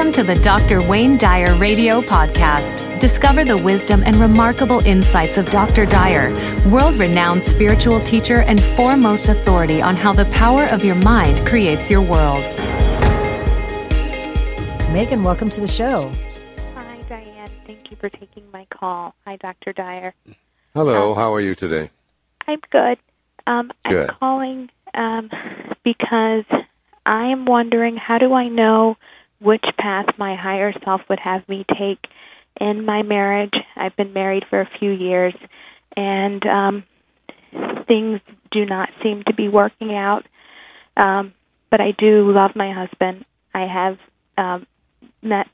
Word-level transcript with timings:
Welcome 0.00 0.14
to 0.14 0.34
the 0.34 0.40
Dr. 0.40 0.80
Wayne 0.80 1.18
Dyer 1.18 1.54
Radio 1.58 2.00
Podcast. 2.00 2.98
Discover 3.00 3.44
the 3.44 3.58
wisdom 3.58 4.02
and 4.02 4.16
remarkable 4.16 4.80
insights 4.86 5.36
of 5.36 5.50
Dr. 5.50 5.84
Dyer, 5.84 6.30
world 6.70 6.94
renowned 6.94 7.42
spiritual 7.42 8.00
teacher 8.00 8.36
and 8.36 8.62
foremost 8.62 9.28
authority 9.28 9.82
on 9.82 9.96
how 9.96 10.14
the 10.14 10.24
power 10.24 10.64
of 10.64 10.82
your 10.82 10.94
mind 10.94 11.46
creates 11.46 11.90
your 11.90 12.00
world. 12.00 12.42
Megan, 14.90 15.22
welcome 15.22 15.50
to 15.50 15.60
the 15.60 15.68
show. 15.68 16.10
Hi, 16.76 16.96
Diane. 17.06 17.50
Thank 17.66 17.90
you 17.90 17.98
for 17.98 18.08
taking 18.08 18.50
my 18.50 18.64
call. 18.70 19.14
Hi, 19.26 19.36
Dr. 19.36 19.74
Dyer. 19.74 20.14
Hello, 20.72 21.10
um, 21.10 21.16
how 21.16 21.34
are 21.34 21.42
you 21.42 21.54
today? 21.54 21.90
I'm 22.48 22.60
good. 22.70 22.96
Um, 23.46 23.70
good. 23.86 24.08
I'm 24.08 24.16
calling 24.16 24.70
um, 24.94 25.28
because 25.84 26.46
I 27.04 27.26
am 27.26 27.44
wondering 27.44 27.98
how 27.98 28.16
do 28.16 28.32
I 28.32 28.48
know 28.48 28.96
which 29.40 29.64
path 29.78 30.06
my 30.18 30.36
higher 30.36 30.72
self 30.84 31.00
would 31.08 31.20
have 31.20 31.48
me 31.48 31.64
take 31.78 32.06
in 32.60 32.84
my 32.84 33.02
marriage. 33.02 33.54
I've 33.74 33.96
been 33.96 34.12
married 34.12 34.44
for 34.48 34.60
a 34.60 34.70
few 34.78 34.90
years, 34.90 35.34
and 35.96 36.44
um, 36.46 36.84
things 37.86 38.20
do 38.50 38.64
not 38.66 38.90
seem 39.02 39.22
to 39.24 39.34
be 39.34 39.48
working 39.48 39.94
out. 39.94 40.26
Um, 40.96 41.32
but 41.70 41.80
I 41.80 41.92
do 41.92 42.30
love 42.30 42.54
my 42.54 42.72
husband. 42.72 43.24
I 43.54 43.66
have 43.66 43.98
um, 44.36 44.66
met 45.22 45.48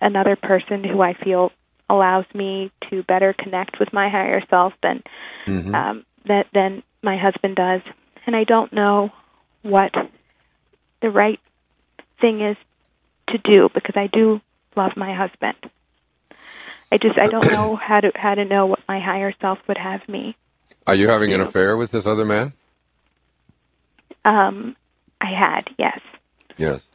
another 0.00 0.36
person 0.36 0.82
who 0.82 1.00
I 1.00 1.14
feel 1.14 1.52
allows 1.88 2.24
me 2.34 2.70
to 2.88 3.02
better 3.02 3.32
connect 3.32 3.78
with 3.78 3.92
my 3.92 4.08
higher 4.08 4.42
self 4.48 4.72
than 4.82 5.02
mm-hmm. 5.46 5.74
um, 5.74 6.04
that 6.26 6.46
than 6.52 6.82
my 7.02 7.16
husband 7.16 7.56
does, 7.56 7.82
and 8.26 8.34
I 8.34 8.44
don't 8.44 8.72
know 8.72 9.10
what 9.62 9.92
the 11.02 11.10
right 11.10 11.40
thing 12.20 12.40
is 12.40 12.56
to 13.30 13.38
do 13.38 13.68
because 13.74 13.96
I 13.96 14.06
do 14.06 14.40
love 14.76 14.96
my 14.96 15.14
husband. 15.14 15.56
I 16.92 16.98
just 16.98 17.18
I 17.18 17.26
don't 17.26 17.50
know 17.52 17.76
how 17.76 18.00
to 18.00 18.12
how 18.14 18.34
to 18.34 18.44
know 18.44 18.66
what 18.66 18.80
my 18.88 18.98
higher 18.98 19.32
self 19.40 19.58
would 19.68 19.78
have 19.78 20.08
me. 20.08 20.36
Are 20.86 20.94
you 20.94 21.08
having 21.08 21.32
an 21.32 21.40
affair 21.40 21.76
with 21.76 21.92
this 21.92 22.06
other 22.06 22.24
man? 22.24 22.52
Um, 24.24 24.76
I 25.20 25.30
had 25.32 25.70
yes. 25.78 26.00
Yes. 26.56 26.88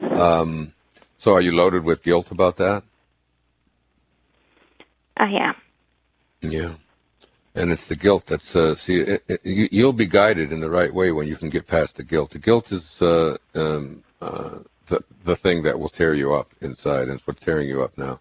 Um, 0.00 0.72
so 1.18 1.34
are 1.34 1.40
you 1.40 1.54
loaded 1.54 1.84
with 1.84 2.02
guilt 2.02 2.30
about 2.30 2.56
that? 2.56 2.82
I 5.16 5.30
am. 5.30 5.54
Yeah. 6.40 6.74
And 7.54 7.70
it's 7.70 7.86
the 7.86 7.96
guilt 7.96 8.26
that's 8.26 8.56
uh, 8.56 8.74
see 8.74 8.96
it, 8.96 9.22
it, 9.28 9.40
you'll 9.44 9.92
be 9.92 10.06
guided 10.06 10.50
in 10.50 10.60
the 10.60 10.70
right 10.70 10.92
way 10.92 11.12
when 11.12 11.28
you 11.28 11.36
can 11.36 11.50
get 11.50 11.66
past 11.66 11.96
the 11.96 12.02
guilt. 12.02 12.30
The 12.30 12.38
guilt 12.38 12.72
is 12.72 13.02
uh, 13.02 13.36
um, 13.54 14.02
uh, 14.22 14.58
the 14.86 15.02
the 15.24 15.36
thing 15.36 15.62
that 15.62 15.78
will 15.78 15.88
tear 15.88 16.14
you 16.14 16.34
up 16.34 16.50
inside, 16.60 17.08
and 17.08 17.20
what's 17.20 17.44
tearing 17.44 17.68
you 17.68 17.82
up 17.82 17.96
now. 17.96 18.20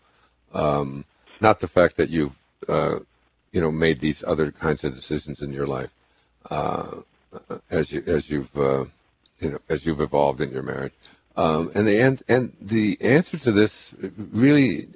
Um, 0.53 1.05
not 1.39 1.59
the 1.59 1.67
fact 1.67 1.97
that 1.97 2.09
you've 2.09 2.35
uh, 2.67 2.99
you 3.51 3.61
know 3.61 3.71
made 3.71 3.99
these 3.99 4.23
other 4.23 4.51
kinds 4.51 4.83
of 4.83 4.95
decisions 4.95 5.41
in 5.41 5.51
your 5.51 5.67
life 5.67 5.91
uh, 6.49 7.01
as 7.69 7.91
you 7.91 8.03
as 8.07 8.29
you've 8.29 8.55
uh, 8.57 8.85
you 9.39 9.51
know 9.51 9.59
as 9.69 9.85
you've 9.85 10.01
evolved 10.01 10.41
in 10.41 10.51
your 10.51 10.63
marriage. 10.63 10.93
Um, 11.37 11.71
and 11.73 11.87
the 11.87 11.99
and, 11.99 12.21
and 12.27 12.53
the 12.61 12.97
answer 13.01 13.37
to 13.37 13.51
this 13.51 13.95
really 14.17 14.87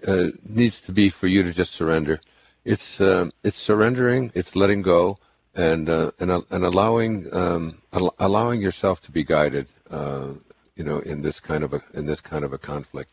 needs 0.48 0.82
to 0.82 0.92
be 0.92 1.10
for 1.10 1.28
you 1.28 1.44
to 1.44 1.54
just 1.54 1.72
surrender 1.72 2.20
it's 2.66 3.00
uh, 3.00 3.30
it's 3.44 3.60
surrendering, 3.60 4.32
it's 4.34 4.56
letting 4.56 4.82
go, 4.82 5.20
and 5.56 5.88
uh, 5.88 6.12
and 6.20 6.32
uh, 6.32 6.42
and 6.50 6.66
allowing 6.66 7.28
um, 7.32 7.78
allowing 8.20 8.62
yourself 8.62 9.02
to 9.04 9.12
be 9.12 9.24
guided. 9.24 9.68
Uh, 9.90 10.34
you 10.76 10.84
know, 10.84 11.00
in 11.00 11.22
this 11.22 11.40
kind 11.40 11.64
of 11.64 11.74
a 11.74 11.82
in 11.94 12.06
this 12.06 12.22
kind 12.22 12.44
of 12.46 12.54
a 12.54 12.58
conflict, 12.58 13.10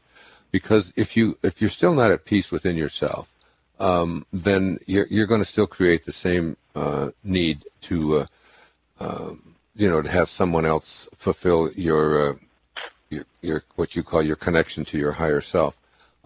because 0.50 0.92
if 0.96 1.16
you 1.16 1.38
if 1.42 1.60
you're 1.60 1.70
still 1.70 1.94
not 1.94 2.10
at 2.10 2.24
peace 2.24 2.50
within 2.50 2.76
yourself, 2.76 3.28
um, 3.78 4.26
then 4.32 4.78
you're 4.86 5.06
you're 5.10 5.26
going 5.26 5.40
to 5.42 5.46
still 5.46 5.66
create 5.66 6.04
the 6.04 6.12
same 6.12 6.56
uh, 6.74 7.10
need 7.24 7.64
to. 7.82 8.18
Uh, 8.18 8.26
um, 9.00 9.52
you 9.74 9.88
know, 9.88 10.02
to 10.02 10.10
have 10.10 10.28
someone 10.28 10.66
else 10.66 11.08
fulfill 11.16 11.70
your, 11.72 12.38
your, 13.10 13.24
your, 13.40 13.62
what 13.76 13.96
you 13.96 14.02
call 14.02 14.22
your 14.22 14.36
connection 14.36 14.84
to 14.84 14.98
your 14.98 15.12
higher 15.12 15.40
self. 15.40 15.76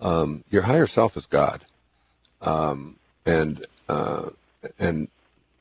Um, 0.00 0.44
your 0.50 0.62
higher 0.62 0.86
self 0.86 1.16
is 1.16 1.26
God. 1.26 1.64
Um, 2.42 2.96
and 3.24 3.64
uh, 3.88 4.30
and 4.78 5.08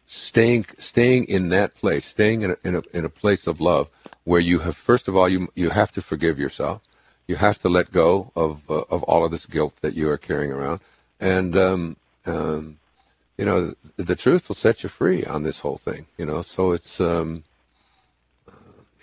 staying 0.06 0.66
staying 0.78 1.26
in 1.26 1.50
that 1.50 1.76
place, 1.76 2.06
staying 2.06 2.42
in 2.44 2.52
a, 2.52 2.56
in 2.64 2.76
a 2.76 2.82
in 2.94 3.06
a 3.06 3.10
place 3.10 3.48
of 3.48 3.60
love 3.60 3.90
where 4.24 4.40
you 4.40 4.60
have 4.60 4.76
first 4.76 5.08
of 5.08 5.16
all 5.16 5.28
you 5.28 5.48
you 5.56 5.70
have 5.70 5.92
to 5.94 6.02
forgive 6.02 6.40
yourself, 6.40 6.82
you 7.28 7.36
have 7.36 7.60
to 7.60 7.70
let 7.70 7.92
go 7.92 8.32
of 8.36 8.62
uh, 8.70 8.82
of 8.90 9.04
all 9.04 9.26
of 9.26 9.32
this 9.32 9.46
guilt 9.46 9.76
that 9.82 9.94
you 9.94 10.10
are 10.10 10.18
carrying 10.18 10.52
around, 10.52 10.80
and 11.20 11.58
um, 11.58 11.96
um, 12.26 12.78
you 13.38 13.46
know 13.46 13.74
the 13.98 14.16
truth 14.16 14.48
will 14.48 14.56
set 14.56 14.84
you 14.84 14.90
free 14.90 15.24
on 15.24 15.44
this 15.44 15.60
whole 15.60 15.78
thing. 15.78 16.06
You 16.18 16.26
know, 16.26 16.42
so 16.42 16.72
it's 16.72 17.00
um, 17.02 17.44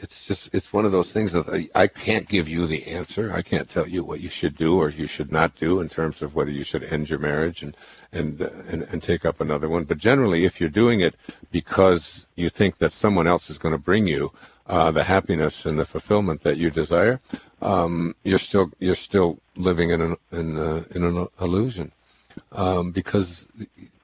it's 0.02 0.26
just 0.26 0.52
it's 0.52 0.72
one 0.72 0.84
of 0.84 0.92
those 0.92 1.12
things 1.12 1.32
that 1.32 1.48
I, 1.48 1.82
I, 1.82 1.86
can't 1.86 2.28
give 2.28 2.48
you 2.48 2.66
the 2.66 2.86
answer. 2.88 3.32
I 3.32 3.40
can't 3.40 3.70
tell 3.70 3.88
you 3.88 4.02
what 4.02 4.20
you 4.20 4.28
should 4.28 4.56
do 4.56 4.76
or 4.76 4.88
you 4.90 5.06
should 5.06 5.30
not 5.30 5.54
do 5.56 5.80
in 5.80 5.88
terms 5.88 6.22
of 6.22 6.34
whether 6.34 6.50
you 6.50 6.64
should 6.64 6.82
end 6.82 7.08
your 7.08 7.20
marriage 7.20 7.62
and 7.62 7.76
and 8.12 8.40
and, 8.40 8.82
and 8.82 9.02
take 9.02 9.24
up 9.24 9.40
another 9.40 9.68
one. 9.68 9.84
But 9.84 9.98
generally, 9.98 10.44
if 10.44 10.60
you're 10.60 10.68
doing 10.68 11.00
it 11.00 11.14
because 11.52 12.26
you 12.34 12.48
think 12.48 12.78
that 12.78 12.92
someone 12.92 13.28
else 13.28 13.48
is 13.48 13.58
going 13.58 13.74
to 13.74 13.78
bring 13.80 14.08
you 14.08 14.32
uh, 14.66 14.90
the 14.90 15.04
happiness 15.04 15.64
and 15.64 15.78
the 15.78 15.84
fulfillment 15.84 16.42
that 16.42 16.56
you 16.56 16.70
desire, 16.70 17.20
um, 17.60 18.14
you're 18.24 18.38
still 18.38 18.72
you're 18.80 18.96
still 18.96 19.38
living 19.56 19.90
in 19.90 20.00
an 20.00 20.16
in, 20.32 20.58
in 20.94 21.04
an 21.04 21.26
illusion 21.40 21.92
um, 22.50 22.90
because 22.90 23.46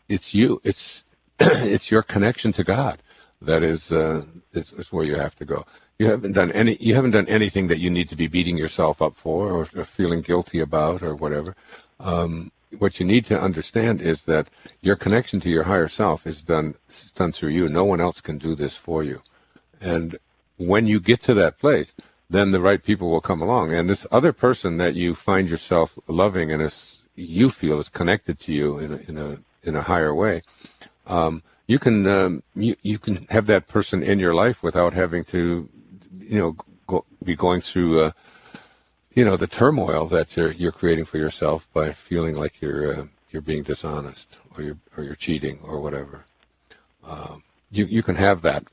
it's 0.08 0.32
you. 0.32 0.60
It's 0.62 1.02
it's 1.40 1.90
your 1.90 2.02
connection 2.02 2.52
to 2.52 2.62
God 2.62 3.02
that 3.40 3.62
is, 3.62 3.92
uh, 3.92 4.22
is, 4.52 4.72
is 4.72 4.92
where 4.92 5.04
you 5.04 5.14
have 5.16 5.36
to 5.36 5.44
go 5.44 5.64
you 5.98 6.06
haven't 6.06 6.32
done 6.32 6.52
any 6.52 6.76
you 6.80 6.94
haven't 6.94 7.10
done 7.12 7.28
anything 7.28 7.66
that 7.68 7.78
you 7.78 7.90
need 7.90 8.08
to 8.08 8.16
be 8.16 8.28
beating 8.28 8.56
yourself 8.56 9.02
up 9.02 9.16
for 9.16 9.50
or, 9.50 9.68
or 9.74 9.84
feeling 9.84 10.20
guilty 10.20 10.60
about 10.60 11.02
or 11.02 11.14
whatever. 11.14 11.56
Um, 11.98 12.52
what 12.78 13.00
you 13.00 13.06
need 13.06 13.24
to 13.26 13.40
understand 13.40 14.00
is 14.00 14.22
that 14.22 14.48
your 14.80 14.94
connection 14.94 15.40
to 15.40 15.48
your 15.48 15.64
higher 15.64 15.88
self 15.88 16.26
is 16.26 16.42
done 16.42 16.74
is 16.88 17.10
done 17.12 17.32
through 17.32 17.50
you. 17.50 17.68
No 17.68 17.84
one 17.84 18.00
else 18.00 18.20
can 18.20 18.38
do 18.38 18.54
this 18.54 18.76
for 18.76 19.02
you. 19.02 19.22
And 19.80 20.16
when 20.56 20.86
you 20.86 21.00
get 21.00 21.22
to 21.22 21.34
that 21.34 21.58
place 21.58 21.94
then 22.30 22.50
the 22.50 22.60
right 22.60 22.82
people 22.82 23.08
will 23.10 23.22
come 23.22 23.40
along. 23.40 23.72
And 23.72 23.88
this 23.88 24.06
other 24.12 24.34
person 24.34 24.76
that 24.76 24.94
you 24.94 25.14
find 25.14 25.48
yourself 25.48 25.98
loving 26.06 26.52
and 26.52 26.60
is 26.60 27.02
you 27.16 27.48
feel 27.50 27.78
is 27.78 27.88
connected 27.88 28.38
to 28.40 28.52
you 28.52 28.78
in 28.78 28.92
a, 28.92 28.96
in 29.08 29.18
a 29.18 29.38
in 29.64 29.74
a 29.74 29.82
higher 29.82 30.14
way 30.14 30.42
um, 31.08 31.42
you 31.66 31.78
can 31.78 32.06
um, 32.06 32.42
you, 32.54 32.76
you 32.82 32.98
can 32.98 33.26
have 33.30 33.46
that 33.46 33.66
person 33.66 34.02
in 34.02 34.18
your 34.18 34.34
life 34.34 34.62
without 34.62 34.92
having 34.92 35.24
to 35.24 35.68
you 36.28 36.38
know, 36.38 36.56
go, 36.86 37.04
be 37.24 37.34
going 37.34 37.60
through, 37.60 38.00
uh, 38.00 38.10
you 39.14 39.24
know, 39.24 39.36
the 39.36 39.46
turmoil 39.46 40.06
that 40.06 40.36
you're, 40.36 40.52
you're 40.52 40.72
creating 40.72 41.06
for 41.06 41.18
yourself 41.18 41.68
by 41.72 41.92
feeling 41.92 42.34
like 42.36 42.60
you're 42.60 42.94
uh, 42.94 43.04
you're 43.30 43.42
being 43.42 43.62
dishonest 43.62 44.38
or 44.56 44.62
you're 44.62 44.78
or 44.96 45.04
you're 45.04 45.14
cheating 45.14 45.58
or 45.62 45.80
whatever. 45.80 46.24
Um, 47.06 47.42
you 47.70 47.84
you 47.86 48.02
can 48.02 48.16
have 48.16 48.42
that 48.42 48.64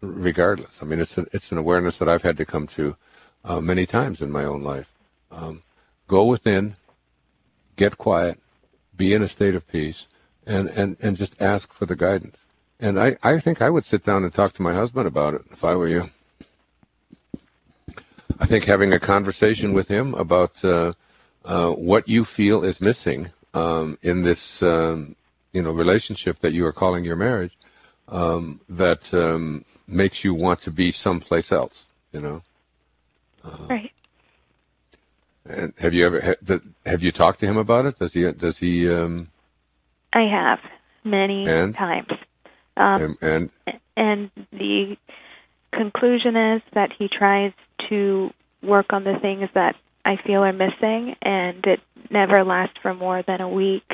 regardless. 0.00 0.82
I 0.82 0.86
mean, 0.86 1.00
it's 1.00 1.18
a, 1.18 1.26
it's 1.32 1.52
an 1.52 1.58
awareness 1.58 1.98
that 1.98 2.08
I've 2.08 2.22
had 2.22 2.36
to 2.38 2.44
come 2.44 2.66
to 2.68 2.96
uh, 3.44 3.60
many 3.60 3.86
times 3.86 4.20
in 4.20 4.30
my 4.30 4.44
own 4.44 4.62
life. 4.62 4.90
Um, 5.30 5.62
go 6.08 6.24
within, 6.24 6.76
get 7.76 7.98
quiet, 7.98 8.40
be 8.96 9.14
in 9.14 9.22
a 9.22 9.28
state 9.28 9.54
of 9.54 9.68
peace, 9.68 10.06
and, 10.46 10.68
and, 10.68 10.96
and 11.02 11.16
just 11.16 11.40
ask 11.40 11.72
for 11.72 11.86
the 11.86 11.96
guidance. 11.96 12.46
And 12.78 12.98
I, 12.98 13.16
I 13.22 13.38
think 13.38 13.60
I 13.60 13.70
would 13.70 13.84
sit 13.84 14.04
down 14.04 14.24
and 14.24 14.32
talk 14.32 14.54
to 14.54 14.62
my 14.62 14.74
husband 14.74 15.06
about 15.06 15.34
it 15.34 15.42
if 15.50 15.64
I 15.64 15.74
were 15.76 15.88
you. 15.88 16.10
I 18.40 18.46
think 18.46 18.64
having 18.64 18.92
a 18.92 18.98
conversation 18.98 19.74
with 19.74 19.88
him 19.88 20.14
about 20.14 20.64
uh, 20.64 20.94
uh, 21.44 21.70
what 21.72 22.08
you 22.08 22.24
feel 22.24 22.64
is 22.64 22.80
missing 22.80 23.28
um, 23.52 23.98
in 24.02 24.22
this 24.22 24.62
um, 24.62 25.14
you 25.52 25.62
know 25.62 25.72
relationship 25.72 26.40
that 26.40 26.52
you 26.52 26.66
are 26.66 26.72
calling 26.72 27.04
your 27.04 27.16
marriage 27.16 27.56
um, 28.08 28.60
that 28.68 29.12
um, 29.12 29.64
makes 29.86 30.24
you 30.24 30.34
want 30.34 30.62
to 30.62 30.70
be 30.70 30.90
someplace 30.90 31.52
else. 31.52 31.86
You 32.12 32.20
know. 32.20 32.42
Uh, 33.44 33.66
right. 33.68 33.92
And 35.44 35.72
have 35.78 35.94
you 35.94 36.06
ever 36.06 36.36
have 36.86 37.02
you 37.02 37.12
talked 37.12 37.40
to 37.40 37.46
him 37.46 37.56
about 37.56 37.86
it? 37.86 37.98
Does 37.98 38.14
he 38.14 38.30
does 38.32 38.58
he? 38.58 38.90
Um, 38.90 39.28
I 40.12 40.22
have 40.22 40.60
many 41.04 41.46
and? 41.46 41.74
times. 41.74 42.10
Um, 42.76 43.16
and, 43.20 43.50
and 43.66 43.80
and 43.96 44.30
the 44.52 44.96
conclusion 45.82 46.36
is 46.36 46.62
that 46.74 46.92
he 46.98 47.08
tries 47.08 47.52
to 47.88 48.30
work 48.62 48.92
on 48.92 49.04
the 49.04 49.18
things 49.20 49.48
that 49.54 49.76
I 50.04 50.16
feel 50.16 50.42
are 50.42 50.52
missing, 50.52 51.16
and 51.22 51.64
it 51.66 51.80
never 52.10 52.44
lasts 52.44 52.76
for 52.82 52.94
more 52.94 53.22
than 53.22 53.40
a 53.40 53.48
week 53.48 53.90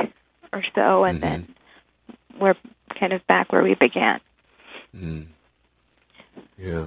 or 0.52 0.62
so, 0.74 1.04
and 1.04 1.20
mm-hmm. 1.20 1.28
then 1.28 1.54
we're 2.40 2.56
kind 2.98 3.12
of 3.12 3.26
back 3.26 3.52
where 3.52 3.62
we 3.62 3.74
began. 3.74 4.20
Mm. 4.96 5.26
Yeah. 6.58 6.86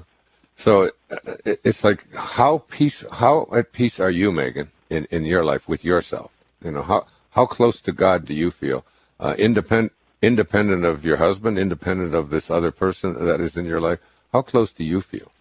So 0.55 0.89
uh, 1.11 1.35
it's 1.45 1.83
like 1.83 2.05
how 2.13 2.63
peace, 2.69 3.05
how 3.11 3.47
at 3.55 3.71
peace 3.71 3.99
are 3.99 4.11
you, 4.11 4.31
Megan? 4.31 4.71
in, 4.89 5.07
in 5.11 5.25
your 5.25 5.43
life 5.43 5.67
with 5.67 5.85
yourself? 5.85 6.31
You 6.63 6.71
know, 6.71 6.81
how, 6.81 7.07
how 7.31 7.45
close 7.45 7.81
to 7.81 7.91
God 7.91 8.25
do 8.25 8.33
you 8.33 8.51
feel? 8.51 8.85
Uh, 9.19 9.35
independent, 9.37 9.93
independent 10.21 10.85
of 10.85 11.05
your 11.05 11.17
husband, 11.17 11.57
independent 11.57 12.13
of 12.13 12.29
this 12.29 12.49
other 12.49 12.71
person 12.71 13.13
that 13.25 13.39
is 13.39 13.55
in 13.55 13.65
your 13.65 13.79
life, 13.79 13.99
how 14.31 14.41
close 14.41 14.71
do 14.71 14.83
you 14.83 15.01
feel? 15.01 15.31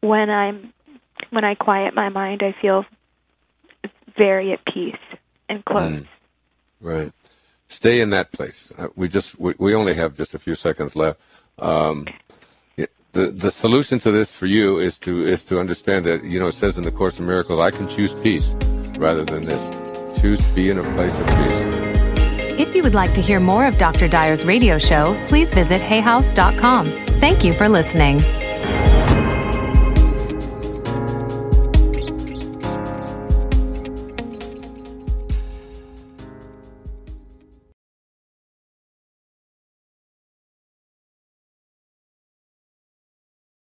When 0.00 0.30
I'm 0.30 0.72
when 1.30 1.44
I 1.44 1.54
quiet 1.54 1.94
my 1.94 2.08
mind, 2.08 2.42
I 2.42 2.54
feel 2.60 2.84
very 4.16 4.52
at 4.52 4.64
peace 4.64 4.96
and 5.48 5.64
close. 5.64 5.92
Mm, 5.92 6.06
right. 6.80 7.12
Stay 7.66 8.00
in 8.00 8.10
that 8.10 8.32
place. 8.32 8.72
Uh, 8.78 8.88
we 8.94 9.08
just 9.08 9.38
we, 9.38 9.54
we 9.58 9.74
only 9.74 9.94
have 9.94 10.16
just 10.16 10.34
a 10.34 10.38
few 10.38 10.54
seconds 10.54 10.94
left. 10.94 11.20
Um, 11.58 12.06
the 13.12 13.26
the 13.26 13.50
solution 13.50 13.98
to 14.00 14.10
this 14.10 14.32
for 14.32 14.46
you 14.46 14.78
is 14.78 14.98
to 14.98 15.22
is 15.22 15.42
to 15.44 15.58
understand 15.58 16.04
that 16.04 16.24
you 16.24 16.38
know 16.38 16.48
it 16.48 16.52
says 16.52 16.78
in 16.78 16.84
the 16.84 16.92
Course 16.92 17.18
of 17.18 17.24
Miracles, 17.24 17.58
I 17.58 17.70
can 17.70 17.88
choose 17.88 18.14
peace 18.14 18.54
rather 18.98 19.24
than 19.24 19.44
this. 19.44 19.68
Choose 20.20 20.40
to 20.40 20.52
be 20.54 20.70
in 20.70 20.78
a 20.78 20.84
place 20.94 21.18
of 21.18 21.26
peace. 21.26 21.77
If 22.58 22.74
you 22.74 22.82
would 22.82 22.94
like 22.94 23.14
to 23.14 23.22
hear 23.22 23.38
more 23.38 23.66
of 23.66 23.78
Dr. 23.78 24.08
Dyer's 24.08 24.44
radio 24.44 24.78
show, 24.78 25.16
please 25.28 25.52
visit 25.54 25.80
hayhouse.com. 25.80 26.90
Thank 27.20 27.44
you 27.44 27.54
for 27.54 27.68
listening. 27.68 28.18